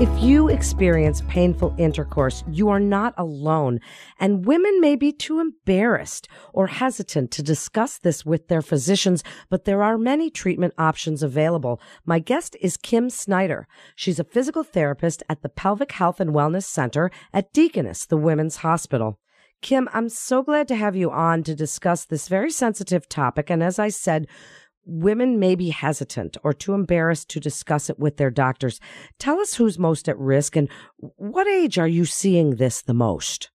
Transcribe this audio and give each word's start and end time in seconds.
If 0.00 0.08
you 0.22 0.48
experience 0.48 1.22
painful 1.28 1.74
intercourse, 1.76 2.42
you 2.50 2.70
are 2.70 2.80
not 2.80 3.12
alone, 3.18 3.80
and 4.18 4.46
women 4.46 4.80
may 4.80 4.96
be 4.96 5.12
too 5.12 5.40
embarrassed 5.40 6.26
or 6.54 6.68
hesitant 6.68 7.30
to 7.32 7.42
discuss 7.42 7.98
this 7.98 8.24
with 8.24 8.48
their 8.48 8.62
physicians, 8.62 9.22
but 9.50 9.66
there 9.66 9.82
are 9.82 9.98
many 9.98 10.30
treatment 10.30 10.72
options 10.78 11.22
available. 11.22 11.82
My 12.06 12.18
guest 12.18 12.56
is 12.62 12.78
Kim 12.78 13.10
Snyder. 13.10 13.68
She's 13.94 14.18
a 14.18 14.24
physical 14.24 14.64
therapist 14.64 15.22
at 15.28 15.42
the 15.42 15.50
Pelvic 15.50 15.92
Health 15.92 16.18
and 16.18 16.30
Wellness 16.30 16.64
Center 16.64 17.10
at 17.34 17.52
Deaconess, 17.52 18.06
the 18.06 18.16
Women's 18.16 18.56
Hospital. 18.56 19.18
Kim, 19.60 19.86
I'm 19.92 20.08
so 20.08 20.42
glad 20.42 20.66
to 20.68 20.76
have 20.76 20.96
you 20.96 21.10
on 21.10 21.42
to 21.42 21.54
discuss 21.54 22.06
this 22.06 22.28
very 22.28 22.50
sensitive 22.50 23.06
topic. 23.06 23.50
And 23.50 23.62
as 23.62 23.78
I 23.78 23.90
said, 23.90 24.26
women 24.84 25.38
may 25.38 25.54
be 25.54 25.70
hesitant 25.70 26.36
or 26.42 26.52
too 26.52 26.74
embarrassed 26.74 27.28
to 27.30 27.40
discuss 27.40 27.90
it 27.90 27.98
with 27.98 28.16
their 28.16 28.30
doctors. 28.30 28.80
Tell 29.18 29.40
us 29.40 29.54
who's 29.54 29.78
most 29.78 30.08
at 30.08 30.18
risk 30.18 30.56
and 30.56 30.68
what 30.96 31.46
age 31.46 31.78
are 31.78 31.88
you 31.88 32.04
seeing 32.04 32.56
this 32.56 32.82
the 32.82 32.94
most? 32.94 33.50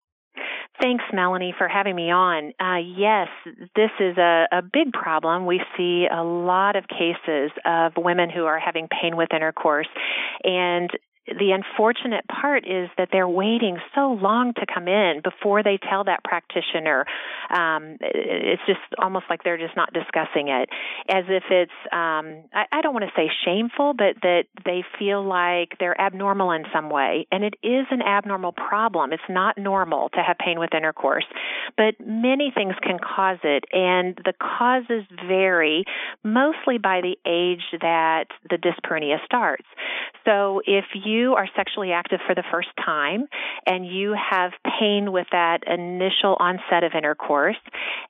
Thanks, 0.81 1.03
Melanie, 1.13 1.53
for 1.57 1.67
having 1.67 1.95
me 1.95 2.11
on. 2.11 2.51
Uh, 2.59 2.79
yes, 2.97 3.27
this 3.75 3.91
is 3.99 4.17
a, 4.17 4.47
a 4.51 4.61
big 4.61 4.91
problem. 4.91 5.45
We 5.45 5.61
see 5.77 6.07
a 6.11 6.23
lot 6.23 6.75
of 6.75 6.85
cases 6.87 7.51
of 7.63 7.93
women 7.95 8.29
who 8.29 8.45
are 8.45 8.59
having 8.59 8.87
pain 8.89 9.15
with 9.15 9.29
intercourse, 9.33 9.87
and 10.43 10.89
the 11.27 11.51
unfortunate 11.51 12.25
part 12.27 12.65
is 12.67 12.89
that 12.97 13.09
they're 13.11 13.27
waiting 13.27 13.77
so 13.95 14.11
long 14.21 14.53
to 14.55 14.65
come 14.71 14.87
in 14.87 15.21
before 15.23 15.63
they 15.63 15.77
tell 15.77 16.03
that 16.03 16.23
practitioner. 16.23 17.05
Um, 17.49 17.97
it's 18.01 18.61
just 18.67 18.81
almost 19.01 19.25
like 19.29 19.43
they're 19.43 19.57
just 19.57 19.75
not 19.75 19.93
discussing 19.93 20.49
it, 20.49 20.69
as 21.09 21.23
if 21.29 21.43
it's 21.49 21.71
um, 21.91 22.43
I, 22.53 22.65
I 22.71 22.81
don't 22.81 22.93
want 22.93 23.05
to 23.05 23.11
say 23.15 23.29
shameful, 23.45 23.93
but 23.93 24.21
that 24.21 24.45
they 24.65 24.83
feel 24.99 25.23
like 25.23 25.77
they're 25.79 25.99
abnormal 25.99 26.51
in 26.51 26.65
some 26.73 26.89
way, 26.89 27.25
and 27.31 27.43
it 27.43 27.55
is 27.63 27.85
an 27.91 28.01
abnormal 28.01 28.51
problem. 28.51 29.13
It's 29.13 29.23
not 29.29 29.57
normal 29.57 30.09
to 30.09 30.21
have 30.21 30.37
pain 30.37 30.59
with 30.59 30.73
intercourse, 30.73 31.25
but 31.77 31.95
many 32.05 32.51
things 32.53 32.73
can 32.81 32.99
cause 32.99 33.39
it, 33.43 33.63
and 33.71 34.19
the 34.25 34.33
causes 34.39 35.05
vary 35.25 35.85
mostly 36.23 36.77
by 36.77 36.99
the 37.01 37.17
age 37.25 37.63
that 37.79 38.25
the 38.49 38.57
dyspareunia 38.57 39.23
starts. 39.25 39.65
So 40.25 40.61
if 40.65 40.85
you 40.93 41.12
you 41.13 41.33
are 41.35 41.47
sexually 41.55 41.91
active 41.91 42.19
for 42.25 42.35
the 42.35 42.43
first 42.51 42.69
time 42.83 43.27
and 43.65 43.85
you 43.85 44.15
have 44.31 44.51
pain 44.79 45.11
with 45.11 45.27
that 45.31 45.59
initial 45.67 46.35
onset 46.39 46.83
of 46.83 46.93
intercourse, 46.97 47.61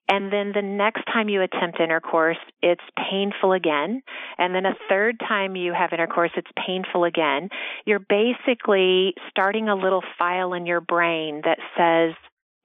and 0.09 0.31
then 0.31 0.51
the 0.53 0.61
next 0.61 1.03
time 1.05 1.29
you 1.29 1.41
attempt 1.41 1.79
intercourse, 1.79 2.37
it's 2.61 2.83
painful 3.11 3.53
again, 3.53 4.01
and 4.37 4.55
then 4.55 4.65
a 4.65 4.75
third 4.89 5.19
time 5.19 5.55
you 5.55 5.73
have 5.73 5.91
intercourse, 5.93 6.31
it's 6.35 6.51
painful 6.65 7.03
again, 7.03 7.49
you're 7.85 7.99
basically 7.99 9.13
starting 9.29 9.69
a 9.69 9.75
little 9.75 10.03
file 10.17 10.53
in 10.53 10.65
your 10.65 10.81
brain 10.81 11.41
that 11.43 11.59
says, 11.77 12.15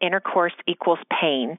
intercourse 0.00 0.52
equals 0.66 0.98
pain. 1.20 1.58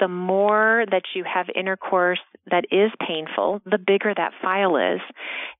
The 0.00 0.08
more 0.08 0.84
that 0.90 1.02
you 1.14 1.24
have 1.24 1.46
intercourse 1.54 2.20
that 2.50 2.66
is 2.70 2.90
painful, 3.06 3.62
the 3.64 3.78
bigger 3.78 4.12
that 4.14 4.32
file 4.42 4.76
is. 4.76 5.00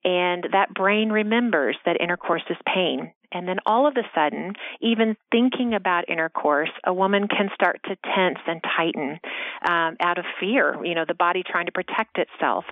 And 0.05 0.47
that 0.53 0.75
brain 0.75 1.11
remembers 1.11 1.77
that 1.85 2.01
intercourse 2.01 2.43
is 2.51 2.57
pain. 2.67 3.13
And 3.33 3.47
then 3.47 3.59
all 3.67 3.87
of 3.87 3.97
a 3.97 4.03
sudden, 4.15 4.55
even 4.81 5.17
thinking 5.31 5.75
about 5.75 6.09
intercourse, 6.09 6.71
a 6.85 6.93
woman 6.93 7.29
can 7.29 7.51
start 7.55 7.81
to 7.85 7.97
tense 8.15 8.39
and 8.47 8.61
tighten 8.77 9.21
um, 9.69 9.97
out 10.01 10.19
of 10.19 10.25
fear, 10.39 10.85
you 10.85 10.95
know, 10.95 11.05
the 11.07 11.15
body 11.15 11.43
trying 11.49 11.67
to 11.67 11.73
protect 11.73 12.19
itself. 12.19 12.65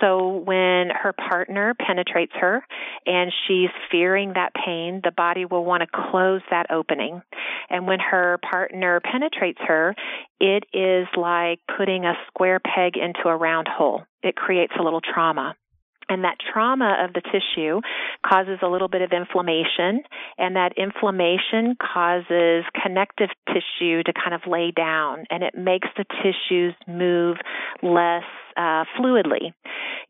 So 0.00 0.42
when 0.44 0.90
her 0.90 1.12
partner 1.12 1.74
penetrates 1.74 2.32
her 2.40 2.64
and 3.06 3.32
she's 3.46 3.70
fearing 3.90 4.32
that 4.34 4.52
pain, 4.54 5.00
the 5.04 5.10
body 5.10 5.44
will 5.44 5.64
want 5.64 5.82
to 5.82 6.10
close 6.10 6.40
that 6.50 6.70
opening. 6.70 7.22
And 7.70 7.86
when 7.86 7.98
her 8.00 8.38
partner 8.48 9.00
penetrates 9.00 9.60
her, 9.66 9.94
it 10.40 10.64
is 10.72 11.06
like 11.16 11.60
putting 11.76 12.04
a 12.04 12.14
square 12.28 12.60
peg 12.60 12.96
into 12.96 13.28
a 13.28 13.36
round 13.36 13.68
hole. 13.68 14.02
It 14.22 14.36
creates 14.36 14.72
a 14.78 14.82
little 14.82 15.00
trauma. 15.00 15.54
And 16.08 16.24
that 16.24 16.36
trauma 16.52 17.04
of 17.04 17.12
the 17.12 17.20
tissue 17.20 17.80
causes 18.26 18.58
a 18.62 18.68
little 18.68 18.88
bit 18.88 19.02
of 19.02 19.12
inflammation, 19.12 20.02
and 20.38 20.56
that 20.56 20.72
inflammation 20.76 21.76
causes 21.80 22.64
connective 22.82 23.28
tissue 23.46 24.02
to 24.02 24.12
kind 24.12 24.34
of 24.34 24.42
lay 24.46 24.70
down, 24.70 25.24
and 25.30 25.42
it 25.42 25.54
makes 25.56 25.88
the 25.96 26.04
tissues 26.22 26.74
move 26.86 27.36
less 27.82 28.24
uh, 28.56 28.84
fluidly. 28.98 29.52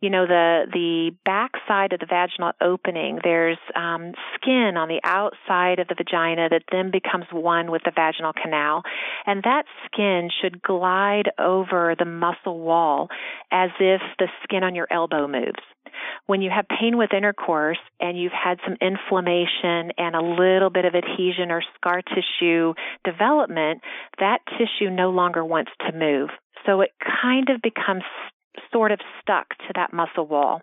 You 0.00 0.10
know, 0.10 0.26
the 0.26 0.66
the 0.72 1.10
back 1.24 1.52
side 1.66 1.92
of 1.92 2.00
the 2.00 2.06
vaginal 2.06 2.52
opening, 2.62 3.18
there's 3.22 3.58
um, 3.74 4.12
skin 4.34 4.76
on 4.76 4.88
the 4.88 5.00
outside 5.04 5.80
of 5.80 5.88
the 5.88 5.94
vagina 5.96 6.48
that 6.48 6.62
then 6.72 6.90
becomes 6.90 7.26
one 7.32 7.70
with 7.70 7.82
the 7.84 7.92
vaginal 7.94 8.32
canal, 8.32 8.82
and 9.26 9.42
that 9.42 9.64
skin 9.86 10.30
should 10.40 10.62
glide 10.62 11.30
over 11.38 11.94
the 11.98 12.04
muscle 12.04 12.60
wall 12.60 13.08
as 13.50 13.70
if 13.80 14.00
the 14.18 14.28
skin 14.44 14.62
on 14.62 14.74
your 14.74 14.86
elbow 14.90 15.26
moves 15.26 15.60
when 16.26 16.42
you 16.42 16.50
have 16.50 16.66
pain 16.68 16.96
with 16.96 17.12
intercourse 17.12 17.78
and 18.00 18.18
you've 18.18 18.32
had 18.32 18.58
some 18.64 18.76
inflammation 18.80 19.92
and 19.96 20.14
a 20.14 20.22
little 20.22 20.70
bit 20.70 20.84
of 20.84 20.94
adhesion 20.94 21.50
or 21.50 21.62
scar 21.76 22.02
tissue 22.02 22.74
development, 23.04 23.82
that 24.18 24.38
tissue 24.58 24.90
no 24.90 25.10
longer 25.10 25.44
wants 25.44 25.70
to 25.86 25.96
move. 25.96 26.30
So 26.66 26.80
it 26.80 26.90
kind 27.22 27.48
of 27.50 27.62
becomes 27.62 28.02
sort 28.72 28.92
of 28.92 29.00
stuck 29.20 29.50
to 29.50 29.72
that 29.74 29.92
muscle 29.92 30.26
wall. 30.26 30.62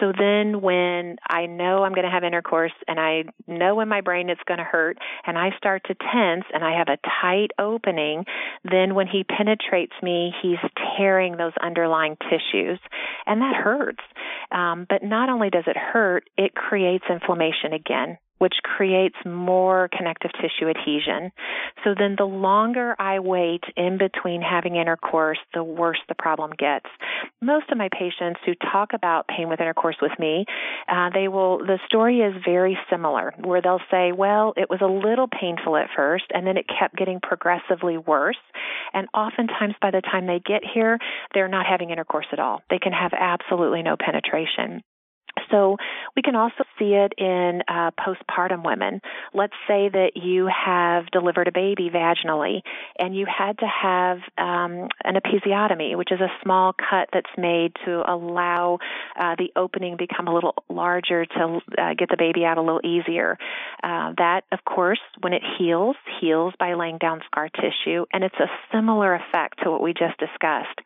So 0.00 0.12
then 0.16 0.60
when 0.60 1.16
I 1.28 1.46
know 1.46 1.84
I'm 1.84 1.92
going 1.92 2.04
to 2.04 2.10
have 2.10 2.24
intercourse 2.24 2.72
and 2.88 2.98
I 2.98 3.24
know 3.46 3.80
in 3.80 3.88
my 3.88 4.00
brain 4.00 4.30
it's 4.30 4.40
going 4.46 4.58
to 4.58 4.64
hurt 4.64 4.98
and 5.26 5.38
I 5.38 5.50
start 5.56 5.82
to 5.86 5.94
tense 5.94 6.44
and 6.52 6.64
I 6.64 6.78
have 6.78 6.88
a 6.88 6.98
tight 7.20 7.52
opening, 7.58 8.24
then 8.64 8.94
when 8.94 9.06
he 9.06 9.24
penetrates 9.24 9.92
me, 10.02 10.32
he's 10.42 10.58
tearing 10.96 11.36
those 11.36 11.52
underlying 11.62 12.16
tissues 12.16 12.80
and 13.26 13.40
that 13.42 13.54
hurts. 13.54 14.02
Um, 14.50 14.86
but 14.88 15.04
not 15.04 15.28
only 15.28 15.50
does 15.50 15.64
it 15.66 15.76
hurt, 15.76 16.28
it 16.36 16.54
creates 16.54 17.04
inflammation 17.08 17.72
again 17.72 18.18
which 18.42 18.54
creates 18.64 19.14
more 19.24 19.88
connective 19.96 20.32
tissue 20.32 20.68
adhesion. 20.68 21.30
So 21.84 21.94
then 21.96 22.16
the 22.18 22.24
longer 22.24 22.96
I 22.98 23.20
wait 23.20 23.62
in 23.76 23.98
between 23.98 24.42
having 24.42 24.74
intercourse, 24.74 25.38
the 25.54 25.62
worse 25.62 26.00
the 26.08 26.16
problem 26.16 26.50
gets. 26.58 26.86
Most 27.40 27.70
of 27.70 27.78
my 27.78 27.88
patients 27.96 28.40
who 28.44 28.54
talk 28.56 28.94
about 28.94 29.28
pain 29.28 29.48
with 29.48 29.60
intercourse 29.60 29.94
with 30.02 30.10
me, 30.18 30.44
uh, 30.88 31.10
they 31.14 31.28
will, 31.28 31.58
the 31.58 31.78
story 31.86 32.18
is 32.18 32.34
very 32.44 32.76
similar 32.90 33.32
where 33.38 33.62
they'll 33.62 33.86
say, 33.92 34.10
well, 34.10 34.54
it 34.56 34.68
was 34.68 34.80
a 34.82 34.86
little 34.86 35.28
painful 35.28 35.76
at 35.76 35.86
first 35.94 36.24
and 36.34 36.44
then 36.44 36.56
it 36.56 36.66
kept 36.66 36.96
getting 36.96 37.20
progressively 37.20 37.96
worse. 37.96 38.42
And 38.92 39.06
oftentimes 39.14 39.74
by 39.80 39.92
the 39.92 40.00
time 40.00 40.26
they 40.26 40.40
get 40.44 40.62
here, 40.64 40.98
they're 41.32 41.46
not 41.46 41.66
having 41.66 41.90
intercourse 41.90 42.26
at 42.32 42.40
all. 42.40 42.60
They 42.70 42.80
can 42.80 42.92
have 42.92 43.12
absolutely 43.16 43.82
no 43.82 43.94
penetration. 43.96 44.82
So 45.52 45.76
we 46.16 46.22
can 46.22 46.34
also 46.34 46.64
see 46.78 46.94
it 46.94 47.12
in 47.16 47.62
uh, 47.68 47.92
postpartum 47.92 48.64
women. 48.64 49.00
Let's 49.32 49.54
say 49.68 49.88
that 49.88 50.12
you 50.16 50.48
have 50.48 51.06
delivered 51.12 51.46
a 51.46 51.52
baby 51.52 51.90
vaginally 51.90 52.62
and 52.98 53.14
you 53.14 53.26
had 53.26 53.58
to 53.58 53.66
have 53.66 54.18
um, 54.38 54.88
an 55.04 55.14
episiotomy, 55.14 55.96
which 55.96 56.10
is 56.10 56.20
a 56.20 56.28
small 56.42 56.72
cut 56.72 57.10
that's 57.12 57.30
made 57.36 57.72
to 57.84 58.02
allow 58.10 58.78
uh, 59.18 59.36
the 59.36 59.52
opening 59.54 59.96
become 59.96 60.26
a 60.26 60.34
little 60.34 60.54
larger 60.68 61.26
to 61.26 61.60
uh, 61.78 61.94
get 61.96 62.08
the 62.08 62.16
baby 62.18 62.44
out 62.44 62.58
a 62.58 62.62
little 62.62 62.80
easier. 62.84 63.38
Uh, 63.82 64.12
that, 64.16 64.42
of 64.50 64.64
course, 64.64 65.00
when 65.20 65.32
it 65.32 65.42
heals, 65.58 65.96
heals 66.20 66.54
by 66.58 66.74
laying 66.74 66.98
down 66.98 67.20
scar 67.26 67.48
tissue, 67.48 68.06
and 68.12 68.24
it's 68.24 68.40
a 68.40 68.48
similar 68.74 69.14
effect 69.14 69.60
to 69.62 69.70
what 69.70 69.82
we 69.82 69.92
just 69.92 70.18
discussed. 70.18 70.80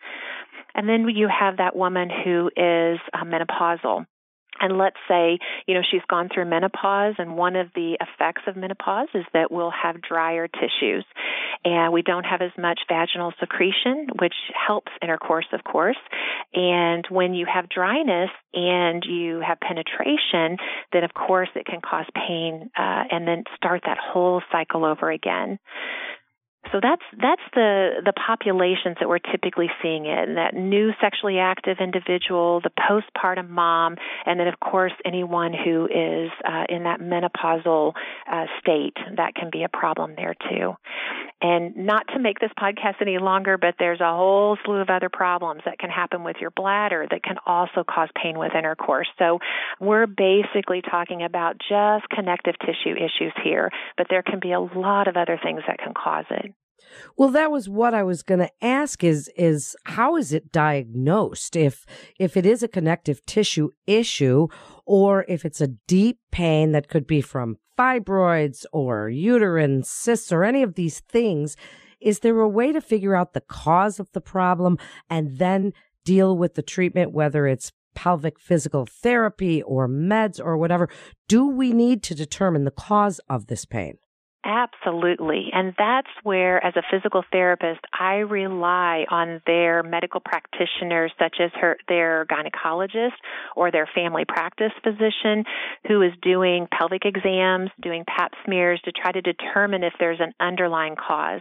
And 0.74 0.88
then 0.88 1.08
you 1.08 1.28
have 1.28 1.56
that 1.56 1.74
woman 1.74 2.10
who 2.10 2.48
is 2.48 2.98
uh, 3.14 3.24
menopausal 3.24 4.06
and 4.60 4.78
let's 4.78 4.96
say, 5.08 5.38
you 5.66 5.74
know, 5.74 5.82
she's 5.88 6.02
gone 6.08 6.28
through 6.32 6.46
menopause, 6.46 7.14
and 7.18 7.36
one 7.36 7.56
of 7.56 7.68
the 7.74 7.98
effects 8.00 8.42
of 8.46 8.56
menopause 8.56 9.08
is 9.14 9.24
that 9.32 9.50
we'll 9.50 9.72
have 9.72 10.02
drier 10.02 10.48
tissues. 10.48 11.04
And 11.64 11.92
we 11.92 12.02
don't 12.02 12.24
have 12.24 12.42
as 12.42 12.52
much 12.58 12.80
vaginal 12.88 13.32
secretion, 13.40 14.08
which 14.20 14.34
helps 14.54 14.92
intercourse, 15.02 15.46
of 15.52 15.64
course. 15.64 15.96
And 16.54 17.04
when 17.10 17.34
you 17.34 17.46
have 17.52 17.68
dryness 17.68 18.30
and 18.54 19.04
you 19.04 19.40
have 19.46 19.58
penetration, 19.60 20.58
then 20.92 21.04
of 21.04 21.12
course 21.14 21.48
it 21.54 21.66
can 21.66 21.80
cause 21.80 22.06
pain 22.14 22.70
uh, 22.78 23.04
and 23.10 23.26
then 23.26 23.44
start 23.56 23.82
that 23.86 23.98
whole 23.98 24.42
cycle 24.52 24.84
over 24.84 25.10
again. 25.10 25.58
So 26.72 26.80
that's 26.82 27.02
that's 27.20 27.42
the 27.54 28.02
the 28.04 28.12
populations 28.12 28.96
that 29.00 29.08
we're 29.08 29.18
typically 29.18 29.68
seeing 29.82 30.06
in 30.06 30.34
that 30.34 30.54
new 30.54 30.92
sexually 31.00 31.38
active 31.38 31.78
individual, 31.80 32.60
the 32.60 32.70
postpartum 32.70 33.48
mom, 33.48 33.96
and 34.24 34.38
then 34.40 34.48
of 34.48 34.58
course 34.60 34.92
anyone 35.04 35.52
who 35.52 35.86
is 35.86 36.30
uh, 36.44 36.64
in 36.68 36.84
that 36.84 37.00
menopausal 37.00 37.92
uh, 38.30 38.46
state. 38.60 38.96
That 39.16 39.34
can 39.34 39.50
be 39.50 39.62
a 39.62 39.68
problem 39.68 40.14
there 40.16 40.34
too. 40.48 40.74
And 41.42 41.76
not 41.76 42.08
to 42.14 42.18
make 42.18 42.38
this 42.40 42.50
podcast 42.58 42.96
any 43.00 43.18
longer, 43.18 43.58
but 43.58 43.74
there's 43.78 44.00
a 44.00 44.10
whole 44.10 44.56
slew 44.64 44.80
of 44.80 44.88
other 44.88 45.10
problems 45.10 45.62
that 45.66 45.78
can 45.78 45.90
happen 45.90 46.24
with 46.24 46.36
your 46.40 46.50
bladder 46.50 47.06
that 47.10 47.22
can 47.22 47.36
also 47.44 47.84
cause 47.88 48.08
pain 48.20 48.38
with 48.38 48.54
intercourse. 48.54 49.08
So 49.18 49.38
we're 49.78 50.06
basically 50.06 50.82
talking 50.82 51.22
about 51.22 51.58
just 51.58 52.08
connective 52.08 52.54
tissue 52.60 52.96
issues 52.96 53.32
here, 53.44 53.70
but 53.98 54.06
there 54.08 54.22
can 54.22 54.40
be 54.40 54.52
a 54.52 54.60
lot 54.60 55.08
of 55.08 55.16
other 55.16 55.38
things 55.42 55.60
that 55.68 55.78
can 55.78 55.92
cause 55.92 56.24
it. 56.30 56.55
Well, 57.16 57.30
that 57.30 57.50
was 57.50 57.68
what 57.68 57.94
I 57.94 58.02
was 58.02 58.22
going 58.22 58.40
to 58.40 58.50
ask 58.62 59.02
is 59.02 59.30
is 59.36 59.76
how 59.84 60.16
is 60.16 60.32
it 60.32 60.52
diagnosed? 60.52 61.56
If 61.56 61.86
if 62.18 62.36
it 62.36 62.46
is 62.46 62.62
a 62.62 62.68
connective 62.68 63.24
tissue 63.26 63.70
issue 63.86 64.48
or 64.84 65.24
if 65.28 65.44
it's 65.44 65.60
a 65.60 65.68
deep 65.68 66.18
pain 66.30 66.72
that 66.72 66.88
could 66.88 67.06
be 67.06 67.20
from 67.20 67.56
fibroids 67.78 68.64
or 68.72 69.08
uterine 69.08 69.82
cysts 69.82 70.32
or 70.32 70.44
any 70.44 70.62
of 70.62 70.74
these 70.74 71.00
things 71.00 71.56
is 72.00 72.20
there 72.20 72.40
a 72.40 72.48
way 72.48 72.72
to 72.72 72.80
figure 72.80 73.14
out 73.14 73.32
the 73.32 73.40
cause 73.40 73.98
of 73.98 74.10
the 74.12 74.20
problem 74.20 74.78
and 75.10 75.38
then 75.38 75.72
deal 76.04 76.36
with 76.36 76.54
the 76.54 76.62
treatment 76.62 77.12
whether 77.12 77.46
it's 77.46 77.72
pelvic 77.94 78.38
physical 78.38 78.86
therapy 78.86 79.62
or 79.62 79.88
meds 79.88 80.38
or 80.38 80.56
whatever? 80.56 80.88
Do 81.28 81.48
we 81.48 81.72
need 81.72 82.02
to 82.04 82.14
determine 82.14 82.64
the 82.64 82.70
cause 82.70 83.18
of 83.28 83.46
this 83.46 83.64
pain 83.64 83.98
Absolutely. 84.46 85.50
And 85.52 85.74
that's 85.76 86.06
where, 86.22 86.64
as 86.64 86.74
a 86.76 86.82
physical 86.88 87.24
therapist, 87.32 87.80
I 87.98 88.18
rely 88.18 89.04
on 89.10 89.42
their 89.44 89.82
medical 89.82 90.20
practitioners, 90.20 91.10
such 91.18 91.38
as 91.40 91.50
her, 91.60 91.76
their 91.88 92.26
gynecologist 92.26 93.18
or 93.56 93.72
their 93.72 93.88
family 93.92 94.24
practice 94.24 94.70
physician, 94.84 95.42
who 95.88 96.00
is 96.00 96.12
doing 96.22 96.68
pelvic 96.70 97.04
exams, 97.04 97.70
doing 97.82 98.04
pap 98.06 98.34
smears 98.44 98.80
to 98.84 98.92
try 98.92 99.10
to 99.10 99.20
determine 99.20 99.82
if 99.82 99.94
there's 99.98 100.20
an 100.20 100.32
underlying 100.38 100.94
cause. 100.94 101.40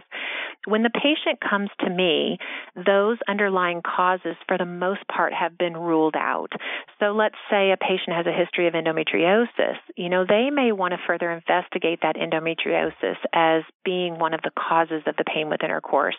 When 0.66 0.82
the 0.82 0.90
patient 0.90 1.38
comes 1.48 1.70
to 1.80 1.88
me, 1.88 2.38
those 2.74 3.18
underlying 3.28 3.82
causes, 3.82 4.34
for 4.48 4.58
the 4.58 4.64
most 4.66 5.06
part, 5.06 5.32
have 5.32 5.56
been 5.56 5.76
ruled 5.76 6.16
out. 6.16 6.50
So 6.98 7.12
let's 7.12 7.36
say 7.48 7.70
a 7.70 7.76
patient 7.76 8.16
has 8.16 8.26
a 8.26 8.32
history 8.36 8.66
of 8.66 8.74
endometriosis. 8.74 9.76
You 9.94 10.08
know, 10.08 10.24
they 10.28 10.50
may 10.50 10.72
want 10.72 10.90
to 10.90 10.98
further 11.06 11.30
investigate 11.30 12.00
that 12.02 12.16
endometriosis 12.16 12.95
as 13.32 13.62
being 13.84 14.18
one 14.18 14.34
of 14.34 14.40
the 14.42 14.50
causes 14.56 15.02
of 15.06 15.16
the 15.16 15.24
pain 15.24 15.48
with 15.48 15.62
intercourse. 15.62 16.16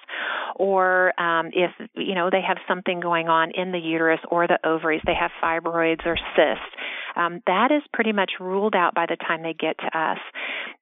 Or 0.55 1.19
um, 1.19 1.47
if, 1.53 1.71
you 1.95 2.15
know, 2.15 2.29
they 2.31 2.41
have 2.41 2.57
something 2.67 2.99
going 2.99 3.27
on 3.27 3.51
in 3.51 3.71
the 3.71 3.79
uterus 3.79 4.19
or 4.29 4.47
the 4.47 4.59
ovaries, 4.65 5.01
they 5.05 5.15
have 5.15 5.31
fibroids 5.41 6.05
or 6.05 6.17
cysts, 6.35 6.75
um, 7.17 7.41
that 7.47 7.71
is 7.71 7.81
pretty 7.93 8.11
much 8.11 8.33
ruled 8.39 8.75
out 8.75 8.93
by 8.93 9.05
the 9.07 9.15
time 9.17 9.41
they 9.41 9.53
get 9.53 9.77
to 9.79 9.97
us. 9.97 10.19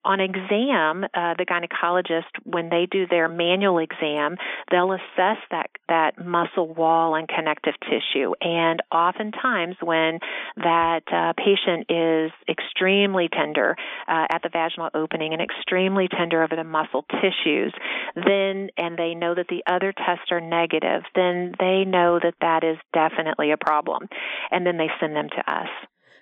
On 0.04 0.20
exam, 0.20 1.04
uh, 1.04 1.34
the 1.38 1.46
gynecologist, 1.50 2.30
when 2.44 2.70
they 2.70 2.88
do 2.90 3.08
their 3.08 3.28
manual 3.28 3.80
exam, 3.80 4.36
they'll 4.70 4.92
assess 4.92 5.38
that, 5.50 5.72
that 5.90 6.24
muscle 6.24 6.72
wall 6.72 7.16
and 7.16 7.28
connective 7.28 7.74
tissue. 7.82 8.34
And 8.42 8.82
oftentimes, 8.92 9.78
when 9.82 10.20
that 10.58 11.02
uh, 11.12 11.34
patient 11.38 11.88
is 11.90 12.32
extremely 12.48 13.30
tender 13.30 13.76
uh, 14.08 14.28
at 14.30 14.44
the 14.44 14.50
vaginal 14.50 14.90
opening 14.94 15.34
and 15.34 15.42
extremely 15.42 16.08
tender 16.08 16.44
over 16.44 16.56
the 16.56 16.64
muscle 16.64 17.06
tissues, 17.10 17.74
then, 18.16 18.70
and 18.78 18.98
they 18.98 19.16
know 19.16 19.34
that 19.34 19.48
the 19.50 19.64
other 19.66 19.92
tests 19.92 20.32
are 20.32 20.42
negative, 20.42 21.02
then 21.16 21.54
they 21.60 21.84
know 21.86 22.20
that 22.22 22.36
that 22.42 22.64
is 22.64 22.78
definitely 22.94 23.52
a 23.52 23.58
problem. 23.58 24.08
And 24.52 24.66
then 24.66 24.78
they 24.78 24.90
send 25.00 25.16
them 25.16 25.30
to 25.30 25.52
us. 25.52 25.70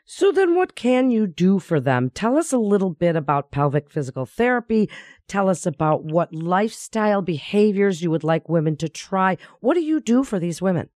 So 0.05 0.31
then 0.31 0.55
what 0.55 0.75
can 0.75 1.11
you 1.11 1.27
do 1.27 1.59
for 1.59 1.79
them? 1.79 2.09
Tell 2.09 2.37
us 2.37 2.51
a 2.51 2.57
little 2.57 2.89
bit 2.89 3.15
about 3.15 3.51
pelvic 3.51 3.89
physical 3.89 4.25
therapy. 4.25 4.89
Tell 5.27 5.47
us 5.47 5.65
about 5.65 6.03
what 6.03 6.33
lifestyle 6.33 7.21
behaviors 7.21 8.01
you 8.01 8.11
would 8.11 8.23
like 8.23 8.49
women 8.49 8.75
to 8.77 8.89
try. 8.89 9.37
What 9.61 9.75
do 9.75 9.81
you 9.81 10.01
do 10.01 10.23
for 10.23 10.39
these 10.39 10.61
women? 10.61 10.89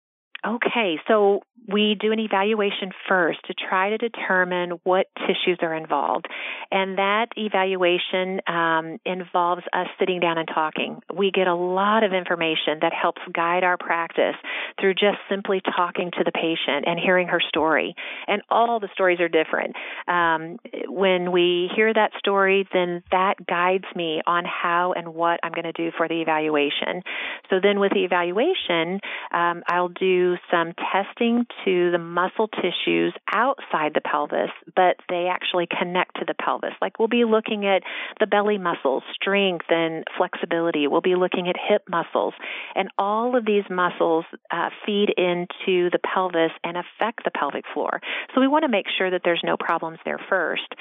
Okay, 0.46 0.96
so 1.08 1.40
we 1.66 1.96
do 1.98 2.12
an 2.12 2.18
evaluation 2.18 2.90
first 3.08 3.38
to 3.46 3.54
try 3.54 3.90
to 3.90 3.98
determine 3.98 4.72
what 4.82 5.06
tissues 5.26 5.58
are 5.62 5.74
involved. 5.74 6.26
And 6.70 6.98
that 6.98 7.28
evaluation 7.36 8.40
um, 8.46 8.98
involves 9.04 9.62
us 9.72 9.86
sitting 9.98 10.20
down 10.20 10.36
and 10.38 10.48
talking. 10.48 11.00
We 11.14 11.30
get 11.30 11.46
a 11.46 11.54
lot 11.54 12.04
of 12.04 12.12
information 12.12 12.78
that 12.82 12.92
helps 12.92 13.22
guide 13.32 13.64
our 13.64 13.78
practice 13.78 14.36
through 14.80 14.94
just 14.94 15.18
simply 15.30 15.62
talking 15.76 16.10
to 16.18 16.24
the 16.24 16.32
patient 16.32 16.84
and 16.86 16.98
hearing 16.98 17.28
her 17.28 17.40
story. 17.48 17.94
And 18.26 18.42
all 18.50 18.80
the 18.80 18.88
stories 18.92 19.20
are 19.20 19.28
different. 19.28 19.74
Um, 20.06 20.58
when 20.86 21.32
we 21.32 21.70
hear 21.74 21.92
that 21.92 22.10
story, 22.18 22.68
then 22.72 23.02
that 23.10 23.46
guides 23.46 23.86
me 23.96 24.20
on 24.26 24.44
how 24.44 24.92
and 24.92 25.14
what 25.14 25.40
I'm 25.42 25.52
going 25.52 25.64
to 25.64 25.72
do 25.72 25.90
for 25.96 26.08
the 26.08 26.20
evaluation. 26.20 27.02
So 27.48 27.56
then 27.62 27.80
with 27.80 27.92
the 27.92 28.04
evaluation, 28.04 29.00
um, 29.32 29.62
I'll 29.68 29.88
do 29.88 30.36
some 30.50 30.74
testing 30.92 31.46
to 31.64 31.90
the 31.90 31.98
muscle 31.98 32.48
tissues 32.48 33.14
outside 33.32 33.92
the 33.94 34.00
pelvis, 34.00 34.50
but 34.74 34.96
they 35.08 35.28
actually 35.30 35.66
connect 35.66 36.16
to 36.16 36.24
the 36.26 36.34
pelvis. 36.34 36.74
Like 36.80 36.98
we'll 36.98 37.08
be 37.08 37.24
looking 37.24 37.66
at 37.66 37.82
the 38.20 38.26
belly 38.26 38.58
muscles, 38.58 39.02
strength 39.14 39.66
and 39.68 40.04
flexibility. 40.16 40.86
We'll 40.86 41.00
be 41.00 41.16
looking 41.16 41.48
at 41.48 41.56
hip 41.56 41.82
muscles. 41.88 42.34
And 42.74 42.88
all 42.98 43.36
of 43.36 43.44
these 43.44 43.64
muscles 43.70 44.24
uh, 44.50 44.70
feed 44.84 45.10
into 45.16 45.90
the 45.90 45.98
pelvis 46.02 46.52
and 46.62 46.76
affect 46.76 47.24
the 47.24 47.30
pelvic 47.30 47.64
floor. 47.72 48.00
So 48.34 48.40
we 48.40 48.48
want 48.48 48.64
to 48.64 48.70
make 48.70 48.86
sure 48.96 49.10
that 49.10 49.22
there's 49.24 49.42
no 49.44 49.56
problems 49.56 49.98
there 50.04 50.20
first. 50.28 50.74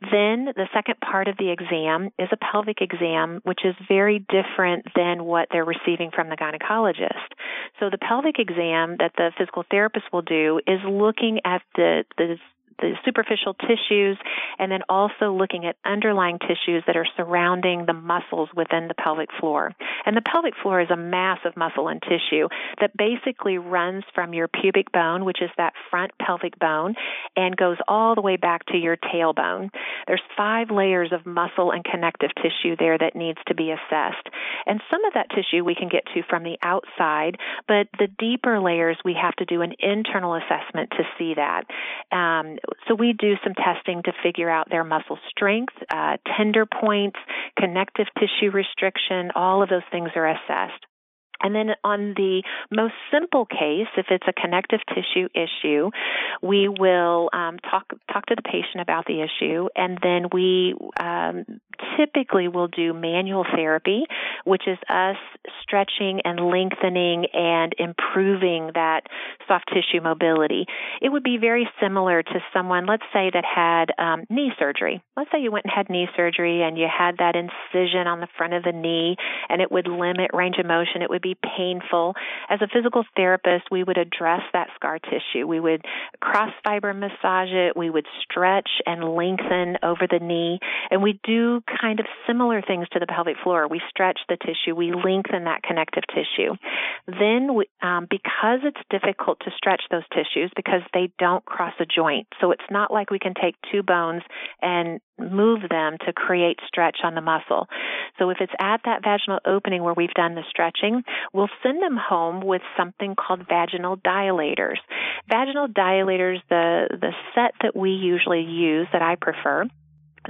Then 0.00 0.46
the 0.56 0.68
second 0.74 1.00
part 1.00 1.28
of 1.28 1.36
the 1.36 1.50
exam 1.50 2.10
is 2.18 2.28
a 2.32 2.36
pelvic 2.36 2.80
exam, 2.80 3.40
which 3.44 3.60
is 3.64 3.74
very 3.88 4.18
different 4.18 4.86
than 4.94 5.24
what 5.24 5.48
they're 5.50 5.64
receiving 5.64 6.10
from 6.14 6.28
the 6.28 6.36
gynecologist. 6.36 7.32
So 7.80 7.90
the 7.90 7.98
pelvic 7.98 8.38
exam 8.38 8.96
that 8.98 9.12
the 9.16 9.30
physical 9.38 9.64
therapist 9.70 10.11
will 10.12 10.22
do 10.22 10.60
is 10.66 10.80
looking 10.84 11.40
at 11.44 11.62
the, 11.74 12.04
the 12.18 12.36
the 12.82 12.92
superficial 13.04 13.54
tissues, 13.54 14.18
and 14.58 14.70
then 14.70 14.82
also 14.88 15.32
looking 15.32 15.64
at 15.64 15.76
underlying 15.84 16.38
tissues 16.38 16.82
that 16.86 16.96
are 16.96 17.06
surrounding 17.16 17.86
the 17.86 17.94
muscles 17.94 18.50
within 18.54 18.88
the 18.88 18.94
pelvic 18.94 19.30
floor. 19.40 19.72
And 20.04 20.16
the 20.16 20.22
pelvic 20.22 20.54
floor 20.62 20.80
is 20.80 20.90
a 20.90 20.96
mass 20.96 21.38
of 21.46 21.56
muscle 21.56 21.88
and 21.88 22.02
tissue 22.02 22.48
that 22.80 22.96
basically 22.96 23.58
runs 23.58 24.04
from 24.14 24.34
your 24.34 24.48
pubic 24.48 24.92
bone, 24.92 25.24
which 25.24 25.40
is 25.40 25.50
that 25.56 25.72
front 25.90 26.12
pelvic 26.20 26.58
bone, 26.58 26.94
and 27.36 27.56
goes 27.56 27.78
all 27.88 28.14
the 28.14 28.20
way 28.20 28.36
back 28.36 28.66
to 28.66 28.76
your 28.76 28.96
tailbone. 28.96 29.70
There's 30.06 30.22
five 30.36 30.70
layers 30.70 31.12
of 31.12 31.24
muscle 31.24 31.70
and 31.70 31.84
connective 31.84 32.30
tissue 32.36 32.76
there 32.78 32.98
that 32.98 33.14
needs 33.14 33.38
to 33.46 33.54
be 33.54 33.70
assessed. 33.70 34.28
And 34.66 34.80
some 34.90 35.04
of 35.04 35.14
that 35.14 35.30
tissue 35.30 35.64
we 35.64 35.74
can 35.74 35.88
get 35.88 36.04
to 36.14 36.22
from 36.28 36.42
the 36.42 36.58
outside, 36.62 37.36
but 37.68 37.86
the 37.98 38.08
deeper 38.18 38.60
layers 38.60 38.98
we 39.04 39.14
have 39.20 39.34
to 39.36 39.44
do 39.44 39.62
an 39.62 39.74
internal 39.78 40.34
assessment 40.34 40.90
to 40.90 41.04
see 41.18 41.34
that. 41.34 41.64
Um, 42.10 42.58
so 42.88 42.94
we 42.94 43.12
do 43.12 43.34
some 43.44 43.54
testing 43.54 44.02
to 44.04 44.12
figure 44.22 44.50
out 44.50 44.68
their 44.70 44.84
muscle 44.84 45.18
strength, 45.30 45.74
uh, 45.90 46.16
tender 46.36 46.66
points, 46.66 47.18
connective 47.58 48.06
tissue 48.18 48.50
restriction. 48.50 49.30
All 49.34 49.62
of 49.62 49.68
those 49.68 49.82
things 49.90 50.10
are 50.16 50.28
assessed. 50.28 50.84
And 51.42 51.54
then 51.54 51.70
on 51.82 52.14
the 52.16 52.42
most 52.70 52.94
simple 53.12 53.46
case, 53.46 53.88
if 53.96 54.06
it's 54.10 54.26
a 54.28 54.32
connective 54.32 54.80
tissue 54.88 55.28
issue, 55.34 55.90
we 56.40 56.68
will 56.68 57.30
um, 57.32 57.58
talk 57.58 57.92
talk 58.12 58.26
to 58.26 58.36
the 58.36 58.42
patient 58.42 58.80
about 58.80 59.06
the 59.06 59.20
issue, 59.22 59.68
and 59.74 59.98
then 60.02 60.28
we 60.32 60.74
um, 60.98 61.44
typically 61.96 62.48
will 62.48 62.68
do 62.68 62.92
manual 62.92 63.44
therapy, 63.54 64.04
which 64.44 64.62
is 64.66 64.78
us 64.88 65.16
stretching 65.62 66.20
and 66.24 66.40
lengthening 66.40 67.26
and 67.32 67.74
improving 67.78 68.70
that 68.74 69.02
soft 69.48 69.68
tissue 69.68 70.02
mobility. 70.02 70.66
It 71.00 71.10
would 71.10 71.22
be 71.22 71.38
very 71.38 71.68
similar 71.80 72.22
to 72.22 72.40
someone, 72.52 72.86
let's 72.86 73.02
say, 73.12 73.30
that 73.32 73.44
had 73.44 73.92
um, 73.98 74.24
knee 74.30 74.52
surgery. 74.58 75.02
Let's 75.16 75.30
say 75.32 75.40
you 75.40 75.50
went 75.50 75.64
and 75.64 75.72
had 75.74 75.88
knee 75.88 76.08
surgery 76.16 76.62
and 76.62 76.76
you 76.78 76.86
had 76.86 77.18
that 77.18 77.34
incision 77.36 78.06
on 78.06 78.20
the 78.20 78.28
front 78.36 78.54
of 78.54 78.62
the 78.62 78.72
knee, 78.72 79.16
and 79.48 79.60
it 79.60 79.70
would 79.70 79.86
limit 79.86 80.30
range 80.32 80.56
of 80.58 80.66
motion. 80.66 81.02
It 81.02 81.10
would 81.10 81.22
be 81.22 81.36
painful. 81.56 82.14
As 82.48 82.60
a 82.62 82.68
physical 82.68 83.04
therapist, 83.16 83.64
we 83.70 83.84
would 83.84 83.98
address 83.98 84.42
that 84.52 84.68
scar 84.74 84.98
tissue. 84.98 85.46
We 85.46 85.60
would 85.60 85.84
cross 86.20 86.50
fiber 86.64 86.94
massage 86.94 87.50
it. 87.50 87.76
We 87.76 87.90
would 87.90 88.06
stretch 88.22 88.68
and 88.86 89.14
lengthen 89.14 89.76
over 89.82 90.06
the 90.10 90.18
knee. 90.20 90.58
And 90.90 91.02
we 91.02 91.20
do 91.24 91.62
kind 91.80 92.00
of 92.00 92.06
similar 92.26 92.62
things 92.62 92.88
to 92.92 92.98
the 92.98 93.06
pelvic 93.06 93.36
floor. 93.42 93.68
We 93.68 93.80
stretch 93.88 94.20
the 94.28 94.36
tissue, 94.36 94.74
we 94.74 94.92
lengthen 94.92 95.44
that 95.44 95.62
connective 95.62 96.04
tissue. 96.08 96.54
Then, 97.06 97.54
we, 97.54 97.66
um, 97.82 98.06
because 98.08 98.60
it's 98.64 98.80
difficult 98.90 99.40
to 99.40 99.50
stretch 99.56 99.82
those 99.90 100.04
tissues 100.12 100.50
because 100.54 100.82
they 100.94 101.12
don't 101.18 101.44
cross 101.44 101.74
a 101.80 101.86
joint, 101.86 102.26
so 102.40 102.50
it's 102.50 102.62
not 102.70 102.92
like 102.92 103.10
we 103.10 103.18
can 103.18 103.34
take 103.34 103.56
two 103.70 103.82
bones 103.82 104.22
and 104.60 105.00
move 105.18 105.60
them 105.68 105.96
to 106.06 106.12
create 106.12 106.58
stretch 106.66 106.98
on 107.04 107.14
the 107.14 107.20
muscle. 107.20 107.68
So 108.18 108.30
if 108.30 108.38
it's 108.40 108.52
at 108.60 108.80
that 108.84 109.02
vaginal 109.02 109.38
opening 109.46 109.82
where 109.82 109.94
we've 109.94 110.14
done 110.14 110.34
the 110.34 110.42
stretching, 110.48 111.02
we'll 111.32 111.50
send 111.62 111.82
them 111.82 111.96
home 111.96 112.40
with 112.44 112.62
something 112.76 113.14
called 113.14 113.46
vaginal 113.48 113.96
dilators. 113.96 114.78
Vaginal 115.28 115.68
dilators, 115.68 116.38
the, 116.48 116.88
the 116.90 117.12
set 117.34 117.52
that 117.62 117.76
we 117.76 117.90
usually 117.90 118.42
use 118.42 118.88
that 118.92 119.02
I 119.02 119.16
prefer, 119.16 119.66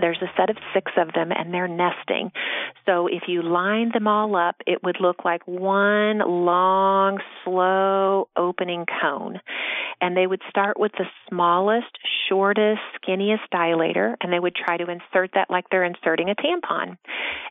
there's 0.01 0.21
a 0.23 0.31
set 0.37 0.51
of 0.51 0.57
six 0.75 0.93
of 0.97 1.13
them 1.15 1.31
and 1.33 1.53
they're 1.53 1.69
nesting. 1.69 2.33
So 2.87 3.07
if 3.07 3.25
you 3.29 3.43
line 3.43 3.91
them 3.93 4.07
all 4.07 4.35
up, 4.37 4.57
it 4.67 4.83
would 4.83 4.97
look 5.01 5.25
like 5.25 5.47
one 5.47 6.19
long, 6.19 7.19
slow 7.45 8.29
opening 8.37 8.87
cone. 9.01 9.41
And 10.01 10.17
they 10.17 10.27
would 10.27 10.43
start 10.49 10.81
with 10.81 10.93
the 10.93 11.05
smallest, 11.29 11.99
shortest, 12.29 12.81
skinniest 13.01 13.49
dilator 13.55 14.15
and 14.21 14.33
they 14.33 14.41
would 14.41 14.57
try 14.57 14.77
to 14.77 14.91
insert 14.91 15.31
that 15.35 15.51
like 15.51 15.67
they're 15.71 15.85
inserting 15.85 16.31
a 16.31 16.35
tampon. 16.35 16.97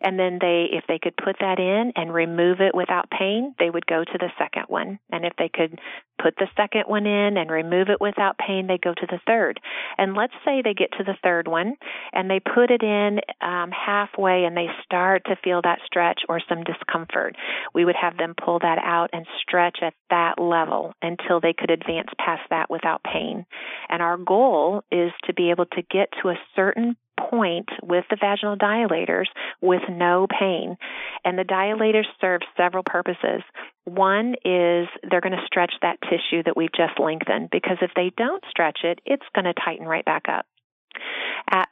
And 0.01 0.19
then 0.19 0.39
they, 0.41 0.65
if 0.71 0.83
they 0.87 0.99
could 0.99 1.15
put 1.15 1.37
that 1.39 1.59
in 1.59 1.93
and 1.95 2.13
remove 2.13 2.59
it 2.59 2.75
without 2.75 3.09
pain, 3.09 3.55
they 3.59 3.69
would 3.69 3.85
go 3.85 4.03
to 4.03 4.17
the 4.17 4.31
second 4.37 4.65
one. 4.67 4.99
And 5.11 5.25
if 5.25 5.33
they 5.37 5.49
could 5.53 5.79
put 6.21 6.35
the 6.37 6.47
second 6.57 6.83
one 6.87 7.05
in 7.05 7.37
and 7.37 7.49
remove 7.49 7.89
it 7.89 8.01
without 8.01 8.37
pain, 8.37 8.67
they 8.67 8.77
go 8.77 8.93
to 8.93 9.07
the 9.07 9.19
third. 9.25 9.59
And 9.97 10.15
let's 10.15 10.33
say 10.45 10.61
they 10.61 10.73
get 10.73 10.91
to 10.97 11.03
the 11.03 11.17
third 11.23 11.47
one 11.47 11.75
and 12.13 12.30
they 12.31 12.39
put 12.39 12.71
it 12.71 12.81
in 12.81 13.19
um, 13.41 13.71
halfway 13.71 14.45
and 14.45 14.55
they 14.55 14.67
start 14.85 15.23
to 15.25 15.35
feel 15.43 15.61
that 15.63 15.79
stretch 15.85 16.21
or 16.29 16.39
some 16.47 16.63
discomfort. 16.63 17.35
We 17.73 17.83
would 17.83 17.95
have 18.01 18.17
them 18.17 18.35
pull 18.41 18.59
that 18.59 18.77
out 18.81 19.09
and 19.11 19.25
stretch 19.41 19.79
at 19.81 19.93
that 20.09 20.39
level 20.39 20.93
until 21.01 21.41
they 21.41 21.53
could 21.53 21.69
advance 21.69 22.07
past 22.17 22.43
that 22.49 22.69
without 22.69 23.03
pain. 23.03 23.45
And 23.89 24.01
our 24.01 24.17
goal 24.17 24.83
is 24.91 25.11
to 25.25 25.33
be 25.33 25.51
able 25.51 25.65
to 25.65 25.81
get 25.91 26.09
to 26.21 26.29
a 26.29 26.39
certain 26.55 26.95
point 27.29 27.69
with 27.83 28.05
the 28.09 28.17
vaginal 28.19 28.55
dilators 28.55 29.27
with 29.61 29.81
no 29.89 30.27
pain. 30.39 30.77
And 31.25 31.37
the 31.37 31.43
dilators 31.43 32.05
serve 32.19 32.41
several 32.57 32.83
purposes. 32.83 33.43
One 33.83 34.35
is 34.45 34.87
they're 35.09 35.21
going 35.21 35.37
to 35.37 35.45
stretch 35.45 35.73
that 35.81 35.99
tissue 36.01 36.43
that 36.45 36.55
we've 36.55 36.73
just 36.75 36.99
lengthened 36.99 37.49
because 37.51 37.77
if 37.81 37.91
they 37.95 38.11
don't 38.15 38.43
stretch 38.49 38.79
it, 38.83 38.99
it's 39.05 39.25
going 39.35 39.45
to 39.45 39.53
tighten 39.53 39.85
right 39.85 40.05
back 40.05 40.23
up. 40.29 40.45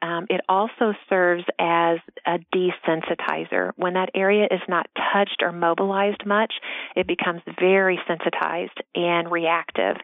Um, 0.01 0.25
it 0.29 0.41
also 0.49 0.93
serves 1.07 1.43
as 1.59 1.99
a 2.25 2.39
desensitizer. 2.53 3.71
When 3.75 3.93
that 3.93 4.09
area 4.13 4.45
is 4.45 4.61
not 4.67 4.87
touched 5.13 5.41
or 5.41 5.51
mobilized 5.51 6.25
much, 6.25 6.53
it 6.95 7.07
becomes 7.07 7.41
very 7.59 7.99
sensitized 8.07 8.81
and 8.95 9.31
reactive. 9.31 9.95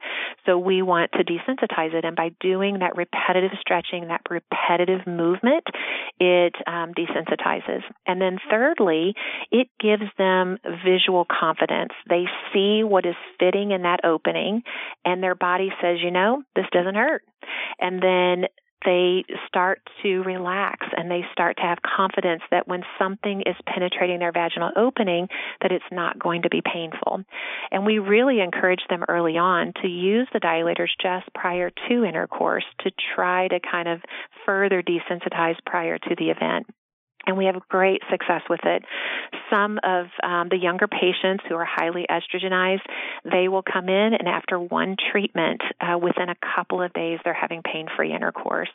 So 0.46 0.58
we 0.58 0.82
want 0.82 1.12
to 1.14 1.24
desensitize 1.24 1.94
it, 1.94 2.06
and 2.06 2.16
by 2.16 2.30
doing 2.40 2.80
that 2.80 2.96
repetitive 2.96 3.52
stretching, 3.60 4.08
that 4.08 4.22
repetitive 4.30 5.08
movement, 5.08 5.66
it 6.20 6.56
um, 6.68 6.94
desensitizes. 6.94 7.82
And 8.06 8.22
then 8.22 8.38
thirdly, 8.50 9.16
it 9.52 9.68
gives 9.80 10.06
them 10.18 10.58
visual 10.86 11.26
confidence. 11.26 11.92
They 12.08 12.26
see 12.54 12.84
what 12.84 13.06
is 13.06 13.16
fitting 13.40 13.72
in 13.72 13.82
that 13.82 14.06
opening, 14.06 14.64
and 15.04 15.22
their 15.22 15.36
body 15.36 15.70
says, 15.82 15.98
you 16.04 16.12
know, 16.12 16.44
this 16.56 16.66
doesn't 16.72 16.96
hurt. 16.96 17.24
And 17.80 18.02
then 18.02 18.46
they 18.86 19.26
start 19.48 19.82
to 20.04 20.22
relax 20.24 20.86
and 20.96 21.10
they 21.10 21.22
start 21.32 21.58
to 21.58 21.64
have 21.64 21.80
confidence 21.82 22.44
that 22.52 22.68
when 22.68 22.84
something 23.00 23.42
is 23.46 23.56
penetrating 23.66 24.20
their 24.20 24.32
vaginal 24.32 24.72
opening 24.76 25.28
that 25.62 25.72
it's 25.72 25.86
not 25.92 26.20
going 26.20 26.44
to 26.44 26.50
be 26.50 26.62
painful. 26.62 27.24
And 27.72 27.86
we 27.86 28.00
really 28.00 28.40
encourage 28.40 28.84
them 28.90 29.04
early 29.08 29.38
on 29.38 29.74
to 29.82 29.88
use 29.88 30.28
the 30.32 30.40
dilators 30.40 30.90
just 31.02 31.26
prior 31.34 31.72
to 31.90 32.04
intercourse 32.04 32.66
to 32.82 32.92
try 33.16 33.48
to 33.48 33.60
kind 33.60 33.88
of 33.88 34.02
further 34.46 34.82
desensitize 34.82 35.56
prior 35.66 35.98
to 35.98 36.16
the 36.18 36.30
event 36.30 36.68
and 37.28 37.38
we 37.38 37.46
have 37.46 37.56
great 37.70 38.02
success 38.10 38.42
with 38.50 38.62
it. 38.64 38.84
Some 39.50 39.80
of 39.84 40.08
um, 40.24 40.50
the 40.50 40.58
younger 40.58 40.88
patients 40.88 41.44
who 41.48 41.56
are 41.56 41.66
highly 41.66 42.06
estrogenized, 42.10 42.86
they 43.24 43.48
will 43.48 43.64
come 43.64 43.90
in, 43.90 44.14
and 44.14 44.28
after 44.28 44.60
one 44.60 44.96
treatment, 45.12 45.62
uh, 45.82 45.98
within 45.98 46.30
a 46.30 46.36
couple 46.56 46.82
of 46.82 46.94
days, 46.94 47.20
they're 47.24 47.34
having 47.34 47.62
pain 47.62 47.88
free 47.96 48.14
intercourse. 48.14 48.70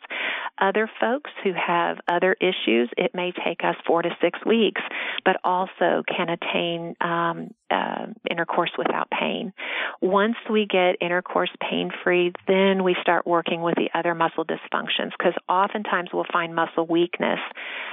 Other 0.60 0.90
folks 1.00 1.30
who 1.42 1.52
have 1.54 1.98
other 2.08 2.36
issues, 2.40 2.90
it 2.96 3.14
may 3.14 3.32
take 3.44 3.64
us 3.64 3.76
four 3.86 4.02
to 4.02 4.10
six 4.20 4.38
weeks, 4.44 4.82
but 5.24 5.36
also 5.44 6.02
can 6.06 6.28
attain 6.28 6.96
um, 7.00 7.54
uh, 7.70 8.06
intercourse 8.28 8.70
without 8.76 9.08
pain. 9.10 9.52
Once 10.00 10.36
we 10.50 10.66
get 10.66 10.96
intercourse 11.00 11.50
pain 11.60 11.90
free, 12.02 12.32
then 12.46 12.84
we 12.84 12.96
start 13.02 13.26
working 13.26 13.60
with 13.62 13.74
the 13.76 13.88
other 13.98 14.14
muscle 14.14 14.44
dysfunctions 14.44 15.10
because 15.18 15.34
oftentimes 15.48 16.10
we'll 16.12 16.26
find 16.32 16.54
muscle 16.54 16.86
weakness 16.86 17.38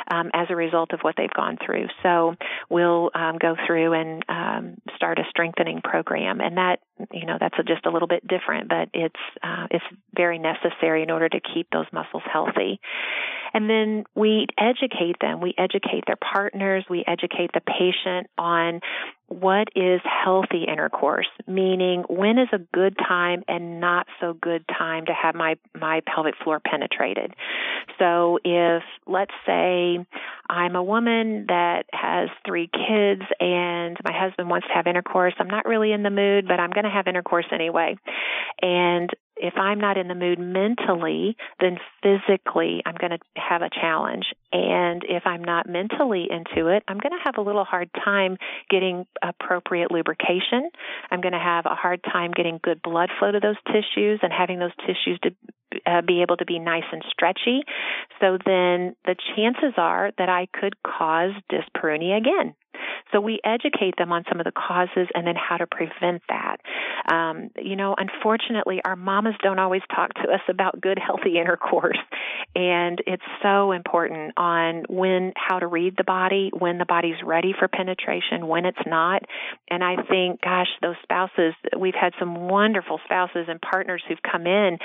um, 0.09 0.31
as 0.33 0.47
a 0.49 0.55
result 0.55 0.93
of 0.93 0.99
what 1.01 1.15
they've 1.17 1.33
gone 1.35 1.57
through. 1.63 1.87
So 2.03 2.35
we'll 2.69 3.11
um, 3.13 3.37
go 3.39 3.55
through 3.65 3.93
and 3.93 4.25
um, 4.29 4.77
start 4.95 5.19
a 5.19 5.23
strengthening 5.29 5.81
program, 5.83 6.39
and 6.41 6.57
that 6.57 6.79
you 7.11 7.25
know 7.25 7.37
that's 7.39 7.55
a, 7.59 7.63
just 7.63 7.85
a 7.85 7.91
little 7.91 8.07
bit 8.07 8.27
different, 8.27 8.69
but 8.69 8.89
it's 8.93 9.19
uh, 9.43 9.67
it's 9.71 9.85
very 10.15 10.39
necessary 10.39 11.03
in 11.03 11.11
order 11.11 11.29
to 11.29 11.39
keep 11.39 11.67
those 11.71 11.85
muscles 11.91 12.23
healthy. 12.31 12.79
And 13.53 13.69
then 13.69 14.03
we 14.15 14.47
educate 14.57 15.17
them. 15.21 15.41
We 15.41 15.53
educate 15.57 16.03
their 16.05 16.17
partners. 16.17 16.85
We 16.89 17.03
educate 17.07 17.51
the 17.53 17.61
patient 17.61 18.29
on 18.37 18.81
what 19.27 19.67
is 19.75 20.01
healthy 20.03 20.63
intercourse, 20.67 21.27
meaning 21.47 22.03
when 22.09 22.37
is 22.37 22.47
a 22.53 22.59
good 22.73 22.97
time 22.97 23.43
and 23.47 23.79
not 23.79 24.07
so 24.21 24.33
good 24.33 24.65
time 24.67 25.05
to 25.05 25.13
have 25.13 25.35
my, 25.35 25.55
my 25.79 26.01
pelvic 26.13 26.35
floor 26.43 26.59
penetrated. 26.59 27.33
So 27.99 28.39
if, 28.43 28.83
let's 29.05 29.33
say, 29.45 29.99
I'm 30.49 30.75
a 30.75 30.83
woman 30.83 31.45
that 31.47 31.83
has 31.91 32.29
three 32.45 32.69
kids 32.71 33.23
and 33.39 33.97
my 34.03 34.13
husband 34.13 34.49
wants 34.49 34.67
to 34.67 34.73
have 34.73 34.87
intercourse, 34.87 35.33
I'm 35.39 35.49
not 35.49 35.65
really 35.65 35.91
in 35.91 36.03
the 36.03 36.09
mood, 36.09 36.47
but 36.47 36.59
I'm 36.59 36.71
going 36.71 36.85
to 36.85 36.89
have 36.89 37.07
intercourse 37.07 37.47
anyway. 37.51 37.97
And 38.61 39.09
if 39.39 39.55
I'm 39.57 39.79
not 39.79 39.97
in 39.97 40.07
the 40.07 40.15
mood 40.15 40.39
mentally, 40.39 41.35
then 41.59 41.77
physically 42.01 42.81
I'm 42.85 42.95
going 42.95 43.11
to 43.11 43.19
have 43.35 43.61
a 43.61 43.69
challenge. 43.69 44.25
And 44.51 45.03
if 45.07 45.23
I'm 45.25 45.43
not 45.43 45.67
mentally 45.67 46.27
into 46.29 46.67
it, 46.69 46.83
I'm 46.87 46.97
going 46.97 47.11
to 47.11 47.23
have 47.23 47.37
a 47.37 47.41
little 47.41 47.65
hard 47.65 47.89
time 47.93 48.37
getting 48.69 49.05
appropriate 49.21 49.91
lubrication. 49.91 50.69
I'm 51.11 51.21
going 51.21 51.33
to 51.33 51.39
have 51.39 51.65
a 51.65 51.75
hard 51.75 52.03
time 52.03 52.31
getting 52.31 52.59
good 52.63 52.81
blood 52.81 53.09
flow 53.19 53.31
to 53.31 53.39
those 53.39 53.57
tissues 53.67 54.19
and 54.21 54.31
having 54.31 54.59
those 54.59 54.75
tissues 54.85 55.19
to 55.23 55.31
uh, 55.85 56.01
be 56.01 56.21
able 56.21 56.37
to 56.37 56.45
be 56.45 56.59
nice 56.59 56.85
and 56.91 57.03
stretchy. 57.09 57.61
So 58.19 58.37
then 58.45 58.95
the 59.05 59.15
chances 59.35 59.73
are 59.77 60.11
that 60.17 60.29
I 60.29 60.47
could 60.53 60.75
cause 60.83 61.31
dyspareunia 61.51 62.17
again. 62.17 62.55
So 63.11 63.21
we 63.21 63.39
educate 63.43 63.95
them 63.97 64.11
on 64.11 64.23
some 64.29 64.39
of 64.39 64.45
the 64.45 64.51
causes 64.51 65.07
and 65.13 65.25
then 65.25 65.35
how 65.35 65.57
to 65.57 65.67
prevent 65.67 66.21
that. 66.29 66.57
Um, 67.11 67.49
you 67.57 67.75
know, 67.75 67.95
unfortunately, 67.97 68.81
our 68.85 68.95
mamas 68.95 69.35
don't 69.41 69.59
always 69.59 69.81
talk 69.93 70.13
to 70.15 70.23
us 70.23 70.41
about 70.49 70.81
good, 70.81 70.99
healthy 70.99 71.37
intercourse, 71.39 71.97
and 72.55 73.01
it's 73.05 73.23
so 73.41 73.71
important 73.71 74.33
on 74.37 74.83
when 74.89 75.33
how 75.35 75.59
to 75.59 75.67
read 75.67 75.95
the 75.97 76.03
body, 76.03 76.51
when 76.57 76.77
the 76.77 76.85
body's 76.85 77.21
ready 77.23 77.53
for 77.57 77.67
penetration, 77.67 78.47
when 78.47 78.65
it's 78.65 78.77
not. 78.85 79.23
And 79.69 79.83
I 79.83 79.95
think, 80.09 80.41
gosh, 80.41 80.67
those 80.81 80.95
spouses, 81.03 81.53
we've 81.77 81.95
had 81.99 82.13
some 82.19 82.47
wonderful 82.47 82.99
spouses 83.05 83.45
and 83.47 83.61
partners 83.61 84.03
who've 84.07 84.21
come 84.29 84.47
in 84.47 84.77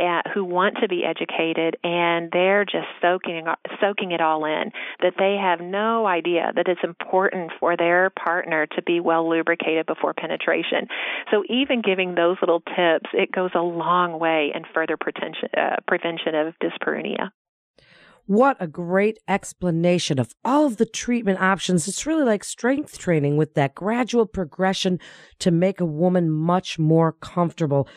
at, 0.00 0.26
uh, 0.26 0.30
who 0.34 0.44
want 0.44 0.76
to 0.82 0.88
be 0.88 1.04
educated, 1.04 1.76
and 1.84 2.30
they're 2.32 2.64
just 2.64 2.86
soaking 3.00 3.46
soaking 3.80 4.12
it 4.12 4.20
all 4.20 4.44
in. 4.44 4.72
That 5.00 5.14
they 5.18 5.36
have 5.40 5.60
no 5.60 6.06
idea 6.06 6.52
that 6.54 6.68
it's 6.68 6.80
important 6.82 7.52
for 7.60 7.67
their 7.76 8.10
partner 8.10 8.66
to 8.66 8.82
be 8.82 9.00
well 9.00 9.28
lubricated 9.28 9.86
before 9.86 10.14
penetration. 10.14 10.88
So 11.30 11.44
even 11.48 11.82
giving 11.82 12.14
those 12.14 12.36
little 12.40 12.60
tips, 12.60 13.10
it 13.12 13.32
goes 13.32 13.50
a 13.54 13.60
long 13.60 14.18
way 14.18 14.52
in 14.54 14.62
further 14.74 14.96
uh, 14.96 15.76
prevention 15.86 16.34
of 16.34 16.54
dyspareunia. 16.62 17.30
What 18.26 18.58
a 18.60 18.66
great 18.66 19.18
explanation 19.26 20.18
of 20.18 20.34
all 20.44 20.66
of 20.66 20.76
the 20.76 20.84
treatment 20.84 21.40
options. 21.40 21.88
It's 21.88 22.04
really 22.04 22.24
like 22.24 22.44
strength 22.44 22.98
training 22.98 23.38
with 23.38 23.54
that 23.54 23.74
gradual 23.74 24.26
progression 24.26 25.00
to 25.38 25.50
make 25.50 25.80
a 25.80 25.86
woman 25.86 26.30
much 26.30 26.78
more 26.78 27.12
comfortable. 27.12 27.88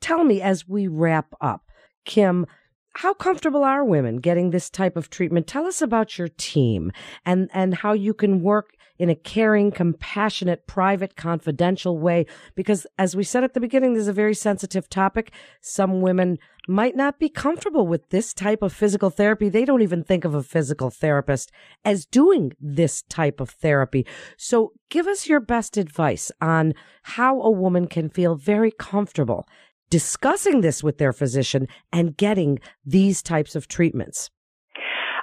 Tell 0.00 0.22
me 0.22 0.40
as 0.40 0.68
we 0.68 0.86
wrap 0.86 1.34
up, 1.40 1.64
Kim, 2.04 2.46
how 2.94 3.14
comfortable 3.14 3.64
are 3.64 3.84
women 3.84 4.16
getting 4.16 4.50
this 4.50 4.68
type 4.68 4.96
of 4.96 5.10
treatment? 5.10 5.46
Tell 5.46 5.66
us 5.66 5.80
about 5.80 6.18
your 6.18 6.28
team 6.28 6.92
and, 7.24 7.48
and 7.52 7.76
how 7.76 7.92
you 7.92 8.12
can 8.12 8.42
work 8.42 8.74
in 8.98 9.08
a 9.08 9.14
caring, 9.14 9.70
compassionate, 9.70 10.66
private, 10.66 11.16
confidential 11.16 11.98
way. 11.98 12.26
Because 12.54 12.86
as 12.98 13.16
we 13.16 13.24
said 13.24 13.42
at 13.42 13.54
the 13.54 13.60
beginning, 13.60 13.94
this 13.94 14.02
is 14.02 14.08
a 14.08 14.12
very 14.12 14.34
sensitive 14.34 14.90
topic. 14.90 15.32
Some 15.62 16.02
women 16.02 16.38
might 16.68 16.94
not 16.94 17.18
be 17.18 17.30
comfortable 17.30 17.86
with 17.86 18.10
this 18.10 18.34
type 18.34 18.60
of 18.60 18.74
physical 18.74 19.08
therapy. 19.08 19.48
They 19.48 19.64
don't 19.64 19.80
even 19.80 20.04
think 20.04 20.26
of 20.26 20.34
a 20.34 20.42
physical 20.42 20.90
therapist 20.90 21.50
as 21.82 22.04
doing 22.04 22.52
this 22.60 23.00
type 23.02 23.40
of 23.40 23.48
therapy. 23.48 24.06
So 24.36 24.72
give 24.90 25.06
us 25.06 25.26
your 25.26 25.40
best 25.40 25.78
advice 25.78 26.30
on 26.42 26.74
how 27.02 27.40
a 27.40 27.50
woman 27.50 27.86
can 27.86 28.10
feel 28.10 28.34
very 28.34 28.70
comfortable 28.70 29.48
discussing 29.90 30.60
this 30.60 30.82
with 30.82 30.98
their 30.98 31.12
physician 31.12 31.68
and 31.92 32.16
getting 32.16 32.58
these 32.84 33.22
types 33.22 33.54
of 33.54 33.68
treatments. 33.68 34.30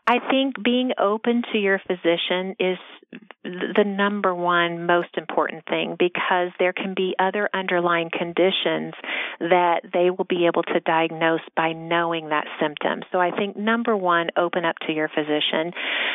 I 0.08 0.20
think 0.32 0.64
being 0.64 0.92
open 0.98 1.44
to 1.52 1.58
your 1.58 1.82
physician 1.86 2.56
is 2.60 2.78
the 3.44 3.84
number 3.86 4.34
one 4.34 4.86
most 4.86 5.18
important 5.18 5.66
thing 5.66 5.96
because 5.98 6.52
there 6.60 6.74
can 6.74 6.94
be 6.94 7.16
other 7.20 7.50
underlying 7.54 8.10
conditions 8.12 8.94
that 9.40 9.82
they 9.94 10.10
will 10.10 10.26
be 10.26 10.48
able 10.48 10.64
to 10.64 10.80
diagnose 10.82 11.42
by 11.56 11.72
knowing 11.72 12.30
that 12.30 12.46
symptom. 12.60 13.02
So 13.12 13.20
I 13.20 13.32
think 13.32 13.56
number 13.56 13.96
one, 13.96 14.30
open 14.36 14.66
up 14.66 14.76
to 14.88 14.94
your 14.94 15.08
physician. 15.08 15.72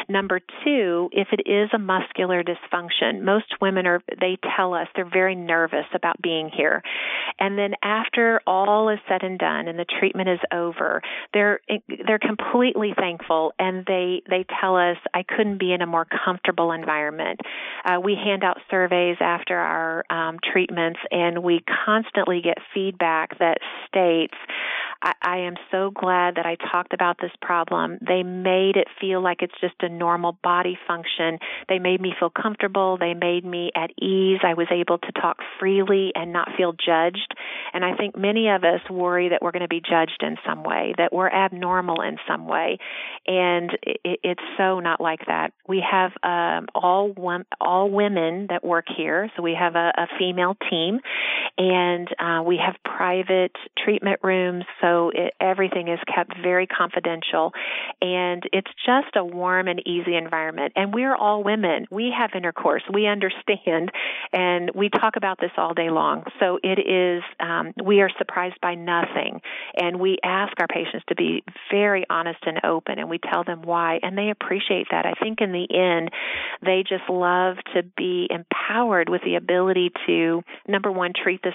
Number 0.08 0.40
two, 0.64 1.08
if 1.12 1.28
it 1.32 1.48
is 1.48 1.70
a 1.72 1.78
muscular 1.78 2.42
dysfunction, 2.42 3.22
most 3.22 3.60
women 3.60 3.86
are, 3.86 4.02
they 4.20 4.38
tell 4.56 4.74
us 4.74 4.88
they're 4.94 5.08
very 5.08 5.34
nervous 5.34 5.86
about 5.94 6.20
being 6.20 6.50
here. 6.54 6.82
And 7.38 7.56
then 7.56 7.72
after 7.82 8.40
all 8.46 8.90
is 8.90 8.98
said 9.08 9.22
and 9.22 9.38
done 9.38 9.68
and 9.68 9.78
the 9.78 9.86
treatment 10.00 10.28
is 10.28 10.40
over, 10.52 11.00
they're, 11.32 11.60
they're 12.06 12.18
completely 12.18 12.92
thankful 12.96 13.52
and 13.58 13.81
they, 13.86 14.22
they 14.28 14.44
tell 14.60 14.76
us, 14.76 14.96
I 15.14 15.22
couldn't 15.22 15.58
be 15.58 15.72
in 15.72 15.82
a 15.82 15.86
more 15.86 16.06
comfortable 16.24 16.72
environment. 16.72 17.40
Uh, 17.84 18.00
we 18.00 18.14
hand 18.14 18.44
out 18.44 18.58
surveys 18.70 19.16
after 19.20 19.56
our 19.56 20.04
um, 20.10 20.38
treatments, 20.52 21.00
and 21.10 21.42
we 21.42 21.64
constantly 21.84 22.40
get 22.42 22.58
feedback 22.74 23.38
that 23.38 23.58
states, 23.86 24.34
I, 25.02 25.12
I 25.22 25.36
am 25.38 25.54
so 25.70 25.90
glad 25.90 26.36
that 26.36 26.46
I 26.46 26.56
talked 26.70 26.92
about 26.92 27.16
this 27.20 27.32
problem. 27.40 27.98
They 28.06 28.22
made 28.22 28.76
it 28.76 28.86
feel 29.00 29.22
like 29.22 29.42
it's 29.42 29.54
just 29.60 29.74
a 29.80 29.88
normal 29.88 30.38
body 30.42 30.78
function. 30.86 31.38
They 31.68 31.78
made 31.78 32.00
me 32.00 32.14
feel 32.18 32.30
comfortable. 32.30 32.96
They 32.98 33.14
made 33.14 33.44
me 33.44 33.70
at 33.74 33.90
ease. 34.00 34.38
I 34.44 34.54
was 34.54 34.68
able 34.70 34.98
to 34.98 35.12
talk 35.12 35.38
freely 35.58 36.12
and 36.14 36.32
not 36.32 36.48
feel 36.56 36.72
judged. 36.72 37.34
And 37.72 37.84
I 37.84 37.96
think 37.96 38.16
many 38.16 38.48
of 38.48 38.62
us 38.62 38.80
worry 38.88 39.30
that 39.30 39.42
we're 39.42 39.50
going 39.50 39.62
to 39.62 39.68
be 39.68 39.80
judged 39.80 40.22
in 40.22 40.36
some 40.46 40.62
way, 40.62 40.94
that 40.98 41.12
we're 41.12 41.28
abnormal 41.30 42.00
in 42.02 42.18
some 42.28 42.46
way. 42.46 42.78
And 43.26 43.70
it, 43.82 44.20
it's 44.22 44.42
so 44.56 44.78
not 44.80 45.00
like 45.00 45.26
that. 45.26 45.52
We 45.66 45.84
have 45.90 46.12
um, 46.22 46.66
all 46.74 47.12
all 47.60 47.90
women 47.90 48.46
that 48.50 48.64
work 48.64 48.86
here, 48.94 49.30
so 49.36 49.42
we 49.42 49.56
have 49.58 49.74
a, 49.74 49.92
a 49.96 50.06
female 50.18 50.56
team, 50.70 51.00
and 51.58 52.08
uh, 52.18 52.42
we 52.42 52.58
have 52.64 52.76
private 52.84 53.52
treatment 53.82 54.20
rooms. 54.22 54.64
So 54.80 54.91
it, 55.14 55.34
everything 55.40 55.88
is 55.88 55.98
kept 56.12 56.36
very 56.42 56.66
confidential, 56.66 57.52
and 58.00 58.42
it's 58.52 58.70
just 58.84 59.16
a 59.16 59.24
warm 59.24 59.68
and 59.68 59.80
easy 59.86 60.16
environment. 60.16 60.72
And 60.76 60.92
we're 60.94 61.14
all 61.14 61.42
women. 61.42 61.86
We 61.90 62.12
have 62.16 62.30
intercourse. 62.34 62.82
We 62.92 63.06
understand, 63.06 63.90
and 64.32 64.70
we 64.74 64.88
talk 64.88 65.16
about 65.16 65.38
this 65.40 65.50
all 65.56 65.74
day 65.74 65.90
long. 65.90 66.24
So 66.40 66.58
it 66.62 66.78
is. 66.78 67.22
Um, 67.40 67.72
we 67.82 68.00
are 68.00 68.10
surprised 68.18 68.60
by 68.60 68.74
nothing, 68.74 69.40
and 69.76 70.00
we 70.00 70.18
ask 70.24 70.52
our 70.60 70.66
patients 70.66 71.04
to 71.08 71.14
be 71.14 71.42
very 71.70 72.04
honest 72.08 72.40
and 72.46 72.60
open, 72.64 72.98
and 72.98 73.08
we 73.08 73.18
tell 73.18 73.44
them 73.44 73.62
why, 73.62 73.98
and 74.02 74.16
they 74.16 74.30
appreciate 74.30 74.88
that. 74.90 75.06
I 75.06 75.14
think 75.22 75.40
in 75.40 75.52
the 75.52 75.66
end, 75.72 76.10
they 76.62 76.84
just 76.88 77.08
love 77.08 77.56
to 77.74 77.82
be 77.96 78.28
empowered 78.30 79.08
with 79.08 79.22
the 79.24 79.36
ability 79.36 79.90
to 80.06 80.42
number 80.66 80.90
one 80.90 81.12
treat 81.12 81.40
this 81.42 81.54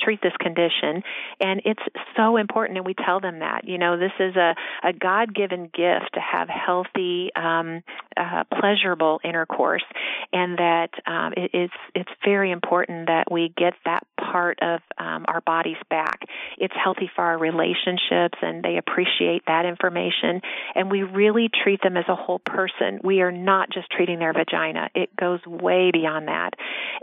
treat 0.00 0.20
this 0.22 0.32
condition, 0.40 1.02
and 1.40 1.62
it's 1.64 1.82
so 2.16 2.36
important. 2.36 2.61
And 2.70 2.84
we 2.84 2.94
tell 2.94 3.20
them 3.20 3.40
that 3.40 3.66
you 3.66 3.78
know 3.78 3.98
this 3.98 4.12
is 4.18 4.36
a 4.36 4.54
a 4.82 4.92
God 4.92 5.34
given 5.34 5.64
gift 5.64 6.14
to 6.14 6.20
have 6.20 6.48
healthy, 6.48 7.30
um, 7.36 7.82
uh, 8.16 8.44
pleasurable 8.58 9.20
intercourse, 9.24 9.84
and 10.32 10.58
that 10.58 10.90
um, 11.06 11.32
it, 11.36 11.50
it's 11.52 11.74
it's 11.94 12.10
very 12.24 12.50
important 12.50 13.06
that 13.06 13.30
we 13.30 13.52
get 13.56 13.74
that 13.84 14.06
part 14.16 14.58
of 14.62 14.80
um, 14.98 15.24
our 15.28 15.40
bodies 15.40 15.76
back. 15.90 16.20
It's 16.58 16.74
healthy 16.82 17.10
for 17.14 17.24
our 17.24 17.38
relationships, 17.38 18.38
and 18.40 18.62
they 18.62 18.76
appreciate 18.78 19.42
that 19.46 19.66
information. 19.66 20.40
And 20.74 20.90
we 20.90 21.02
really 21.02 21.48
treat 21.62 21.82
them 21.82 21.96
as 21.96 22.04
a 22.08 22.14
whole 22.14 22.38
person. 22.38 23.00
We 23.02 23.20
are 23.20 23.32
not 23.32 23.70
just 23.70 23.90
treating 23.90 24.18
their 24.18 24.32
vagina. 24.32 24.88
It 24.94 25.14
goes 25.16 25.40
way 25.46 25.90
beyond 25.92 26.28
that. 26.28 26.50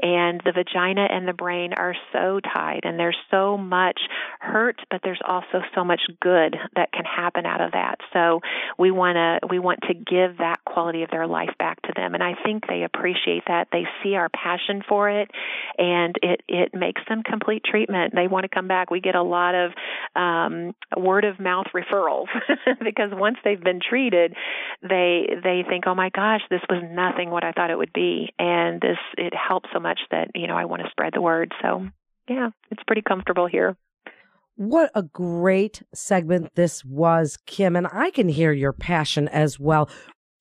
And 0.01 0.41
the 0.45 0.51
vagina 0.51 1.07
and 1.09 1.27
the 1.27 1.33
brain 1.33 1.73
are 1.73 1.95
so 2.13 2.39
tied, 2.39 2.81
and 2.83 2.99
there's 2.99 3.17
so 3.31 3.57
much 3.57 3.99
hurt, 4.39 4.79
but 4.89 5.01
there's 5.03 5.21
also 5.53 5.65
so 5.75 5.83
much 5.83 6.01
good 6.21 6.55
that 6.75 6.91
can 6.91 7.05
happen 7.05 7.45
out 7.45 7.61
of 7.61 7.71
that. 7.71 7.95
So 8.13 8.41
we 8.77 8.91
want 8.91 9.15
to 9.15 9.47
we 9.47 9.59
want 9.59 9.79
to 9.87 9.93
give 9.93 10.37
that 10.37 10.57
quality 10.65 11.03
of 11.03 11.09
their 11.09 11.27
life 11.27 11.51
back 11.57 11.81
to 11.83 11.93
them, 11.95 12.13
and 12.13 12.23
I 12.23 12.33
think 12.43 12.67
they 12.67 12.83
appreciate 12.83 13.43
that. 13.47 13.67
They 13.71 13.85
see 14.03 14.15
our 14.15 14.29
passion 14.29 14.81
for 14.87 15.09
it, 15.09 15.29
and 15.77 16.15
it 16.21 16.41
it 16.47 16.73
makes 16.73 17.01
them 17.07 17.23
complete 17.23 17.63
treatment. 17.63 18.13
They 18.15 18.27
want 18.27 18.43
to 18.43 18.49
come 18.49 18.67
back. 18.67 18.89
We 18.89 19.01
get 19.01 19.15
a 19.15 19.23
lot 19.23 19.55
of 19.55 19.71
um, 20.15 20.73
word 20.97 21.25
of 21.25 21.39
mouth 21.39 21.67
referrals 21.75 22.27
because 22.83 23.11
once 23.11 23.37
they've 23.43 23.61
been 23.61 23.79
treated, 23.87 24.35
they 24.81 25.27
they 25.43 25.63
think, 25.67 25.85
oh 25.87 25.95
my 25.95 26.09
gosh, 26.09 26.41
this 26.49 26.61
was 26.69 26.83
nothing 26.89 27.29
what 27.29 27.43
I 27.43 27.51
thought 27.51 27.71
it 27.71 27.77
would 27.77 27.93
be, 27.93 28.33
and 28.37 28.81
this 28.81 28.97
it 29.17 29.33
helps 29.35 29.69
so 29.73 29.79
much 29.79 29.99
that 30.11 30.31
you 30.35 30.47
know 30.47 30.55
I 30.55 30.65
want 30.65 30.83
to 30.83 30.89
spread 30.91 31.13
the 31.13 31.21
word. 31.21 31.53
So 31.61 31.87
yeah, 32.27 32.49
it's 32.69 32.83
pretty 32.83 33.01
comfortable 33.01 33.47
here. 33.47 33.75
What 34.59 34.91
a 34.93 35.03
great 35.03 35.83
segment 35.93 36.53
this 36.55 36.83
was, 36.83 37.37
Kim. 37.45 37.77
And 37.77 37.87
I 37.93 38.11
can 38.11 38.27
hear 38.27 38.51
your 38.51 38.73
passion 38.73 39.29
as 39.29 39.57
well 39.57 39.89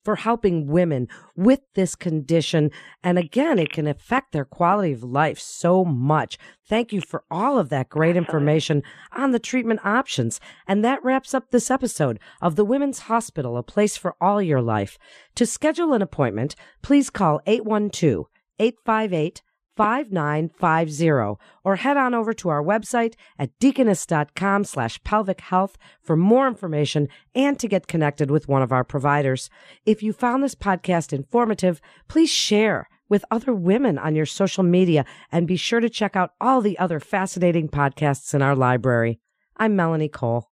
for 0.03 0.17
helping 0.17 0.67
women 0.67 1.07
with 1.37 1.61
this 1.73 1.95
condition. 1.95 2.69
And 3.01 3.17
again, 3.17 3.57
it 3.57 3.71
can 3.71 3.87
affect 3.87 4.33
their 4.33 4.43
quality 4.43 4.91
of 4.91 5.05
life 5.05 5.39
so 5.39 5.85
much. 5.85 6.37
Thank 6.67 6.91
you 6.91 6.99
for 6.99 7.23
all 7.31 7.57
of 7.57 7.69
that 7.69 7.87
great 7.87 8.17
information 8.17 8.83
on 9.13 9.31
the 9.31 9.39
treatment 9.39 9.85
options. 9.85 10.41
And 10.67 10.83
that 10.83 11.01
wraps 11.01 11.33
up 11.33 11.51
this 11.51 11.71
episode 11.71 12.19
of 12.41 12.57
the 12.57 12.65
Women's 12.65 12.99
Hospital, 12.99 13.55
a 13.55 13.63
place 13.63 13.95
for 13.95 14.15
all 14.19 14.41
your 14.41 14.61
life. 14.61 14.97
To 15.35 15.45
schedule 15.45 15.93
an 15.93 16.01
appointment, 16.01 16.57
please 16.81 17.09
call 17.09 17.39
812 17.45 18.25
858 18.59 19.41
5950 19.79 21.39
or 21.63 21.77
head 21.77 21.95
on 21.95 22.13
over 22.13 22.33
to 22.33 22.49
our 22.49 22.61
website 22.61 23.13
at 23.37 23.57
deaconess.com 23.59 24.65
slash 24.65 25.01
pelvic 25.05 25.39
health 25.39 25.77
for 26.01 26.17
more 26.17 26.49
information 26.49 27.07
and 27.33 27.57
to 27.57 27.69
get 27.69 27.87
connected 27.87 28.29
with 28.29 28.49
one 28.49 28.61
of 28.61 28.73
our 28.73 28.83
providers. 28.83 29.49
If 29.85 30.03
you 30.03 30.11
found 30.11 30.43
this 30.43 30.53
podcast 30.53 31.13
informative, 31.13 31.79
please 32.09 32.29
share 32.29 32.89
with 33.07 33.23
other 33.31 33.53
women 33.53 33.97
on 33.97 34.17
your 34.17 34.25
social 34.25 34.65
media 34.65 35.05
and 35.31 35.47
be 35.47 35.55
sure 35.55 35.79
to 35.79 35.89
check 35.89 36.13
out 36.13 36.33
all 36.41 36.59
the 36.59 36.77
other 36.77 36.99
fascinating 36.99 37.69
podcasts 37.69 38.33
in 38.33 38.41
our 38.41 38.57
library. 38.57 39.21
I'm 39.55 39.77
Melanie 39.77 40.09
Cole. 40.09 40.48